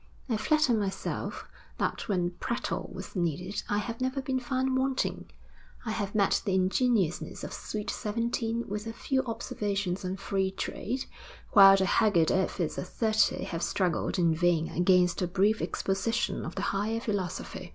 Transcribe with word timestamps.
I 0.27 0.35
flatter 0.35 0.73
myself 0.73 1.47
that 1.77 2.07
when 2.09 2.31
prattle 2.39 2.89
was 2.91 3.15
needed, 3.15 3.61
I 3.69 3.77
have 3.77 4.01
never 4.01 4.19
been 4.19 4.39
found 4.39 4.75
wanting. 4.75 5.29
I 5.85 5.91
have 5.91 6.15
met 6.15 6.41
the 6.43 6.55
ingenuousness 6.55 7.43
of 7.43 7.53
sweet 7.53 7.91
seventeen 7.91 8.67
with 8.67 8.87
a 8.87 8.93
few 8.93 9.21
observations 9.25 10.03
on 10.03 10.17
Free 10.17 10.49
Trade, 10.49 11.05
while 11.51 11.77
the 11.77 11.85
haggard 11.85 12.31
efforts 12.31 12.79
of 12.79 12.87
thirty 12.87 13.43
have 13.43 13.61
struggled 13.61 14.17
in 14.17 14.33
vain 14.33 14.69
against 14.69 15.21
a 15.21 15.27
brief 15.27 15.61
exposition 15.61 16.45
of 16.45 16.55
the 16.55 16.63
higher 16.73 16.99
philosophy.' 16.99 17.69